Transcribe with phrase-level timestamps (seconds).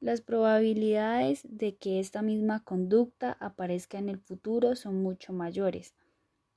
[0.00, 5.94] las probabilidades de que esta misma conducta aparezca en el futuro son mucho mayores.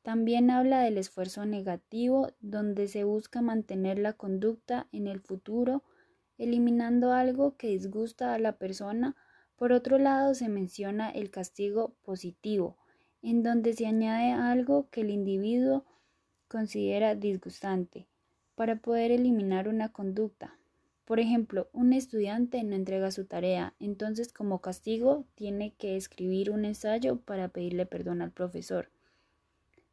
[0.03, 5.83] También habla del esfuerzo negativo, donde se busca mantener la conducta en el futuro,
[6.37, 9.15] eliminando algo que disgusta a la persona.
[9.55, 12.77] Por otro lado, se menciona el castigo positivo,
[13.21, 15.85] en donde se añade algo que el individuo
[16.47, 18.07] considera disgustante,
[18.55, 20.57] para poder eliminar una conducta.
[21.11, 26.63] Por ejemplo, un estudiante no entrega su tarea, entonces como castigo tiene que escribir un
[26.63, 28.89] ensayo para pedirle perdón al profesor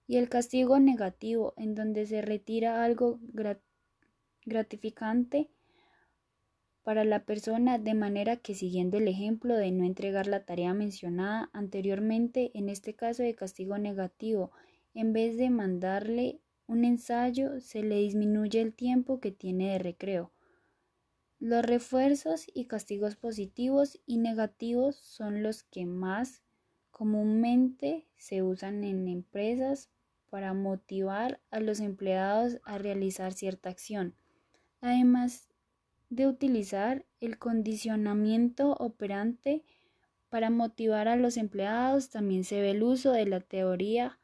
[0.07, 3.19] y el castigo negativo, en donde se retira algo
[4.46, 5.51] gratificante
[6.84, 11.51] para la persona de manera que siguiendo el ejemplo de no entregar la tarea mencionada
[11.52, 14.52] anteriormente, en este caso de castigo negativo,
[14.95, 16.38] en vez de mandarle
[16.69, 20.30] un ensayo, se le disminuye el tiempo que tiene de recreo.
[21.41, 26.42] Los refuerzos y castigos positivos y negativos son los que más
[26.91, 29.88] comúnmente se usan en empresas
[30.30, 34.16] para motivar a los empleados a realizar cierta acción.
[34.80, 35.48] Además
[36.10, 39.65] de utilizar el condicionamiento operante
[40.29, 44.18] para motivar a los empleados, también se ve el uso de la teoría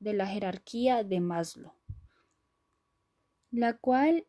[0.00, 1.72] de la jerarquía de Maslow,
[3.52, 4.26] la cual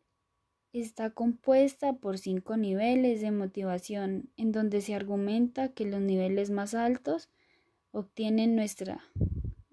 [0.72, 6.74] está compuesta por cinco niveles de motivación, en donde se argumenta que los niveles más
[6.74, 7.28] altos
[7.90, 9.04] obtienen nuestra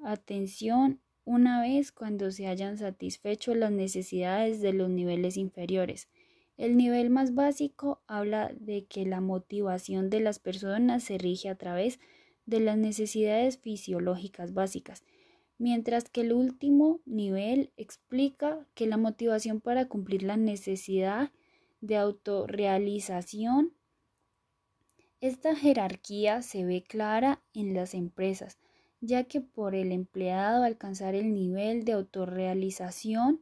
[0.04, 6.10] atención una vez cuando se hayan satisfecho las necesidades de los niveles inferiores.
[6.58, 11.56] El nivel más básico habla de que la motivación de las personas se rige a
[11.56, 12.00] través
[12.46, 15.04] de las necesidades fisiológicas básicas,
[15.60, 21.32] mientras que el último nivel explica que la motivación para cumplir la necesidad
[21.82, 23.74] de autorrealización.
[25.22, 28.58] Esta jerarquía se ve clara en las empresas,
[29.02, 33.42] ya que por el empleado alcanzar el nivel de autorrealización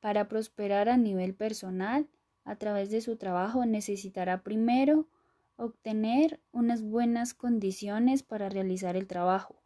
[0.00, 2.08] para prosperar a nivel personal
[2.44, 5.08] a través de su trabajo necesitará primero
[5.56, 9.56] obtener unas buenas condiciones para realizar el trabajo,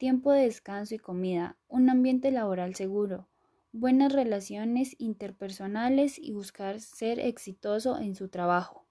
[0.00, 3.28] tiempo de descanso y comida, un ambiente laboral seguro,
[3.70, 8.86] buenas relaciones interpersonales y buscar ser exitoso en su trabajo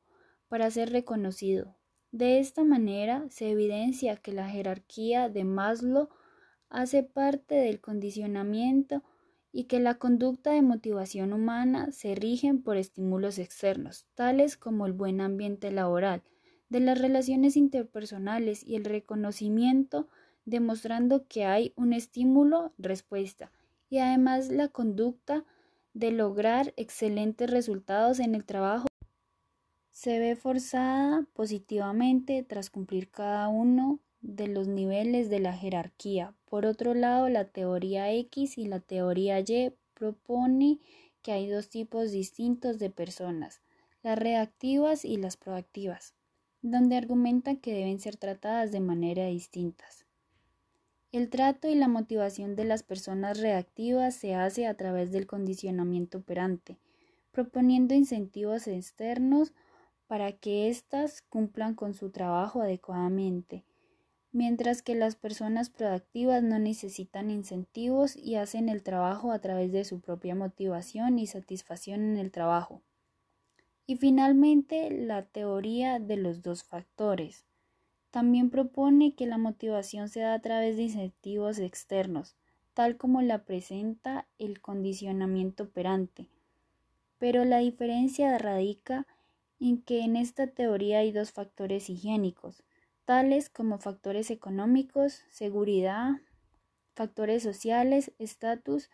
[0.49, 1.75] para ser reconocido,
[2.11, 6.09] de esta manera se evidencia que la jerarquía de Maslow
[6.69, 9.03] hace parte del condicionamiento
[9.51, 14.93] y que la conducta de motivación humana se rigen por estímulos externos, tales como el
[14.93, 16.21] buen ambiente laboral,
[16.69, 20.07] de las relaciones interpersonales y el reconocimiento,
[20.49, 23.51] demostrando que hay un estímulo-respuesta,
[23.89, 25.45] y además la conducta
[25.93, 28.87] de lograr excelentes resultados en el trabajo
[29.91, 36.33] se ve forzada positivamente tras cumplir cada uno de los niveles de la jerarquía.
[36.45, 40.79] Por otro lado, la teoría X y la teoría Y propone
[41.21, 43.61] que hay dos tipos distintos de personas,
[44.01, 46.13] las reactivas y las proactivas,
[46.61, 50.05] donde argumentan que deben ser tratadas de manera distintas.
[51.11, 56.19] El trato y la motivación de las personas reactivas se hace a través del condicionamiento
[56.19, 56.77] operante,
[57.31, 59.53] proponiendo incentivos externos
[60.05, 63.65] para que éstas cumplan con su trabajo adecuadamente,
[64.31, 69.85] mientras que las personas productivas no necesitan incentivos y hacen el trabajo a través de
[69.85, 72.83] su propia motivación y satisfacción en el trabajo.
[73.87, 77.48] Y finalmente, la teoría de los dos factores.
[78.11, 82.35] También propone que la motivación se da a través de incentivos externos,
[82.73, 86.29] tal como la presenta el condicionamiento operante.
[87.17, 89.05] Pero la diferencia radica
[89.59, 92.63] en que en esta teoría hay dos factores higiénicos,
[93.05, 96.11] tales como factores económicos, seguridad,
[96.95, 98.89] factores sociales, estatus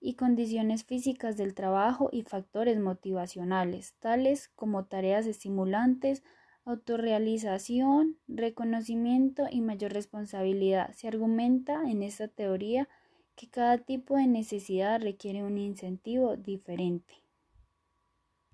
[0.00, 6.22] y condiciones físicas del trabajo y factores motivacionales, tales como tareas estimulantes,
[6.66, 10.92] autorrealización, reconocimiento y mayor responsabilidad.
[10.94, 12.88] Se argumenta en esta teoría
[13.36, 17.25] que cada tipo de necesidad requiere un incentivo diferente.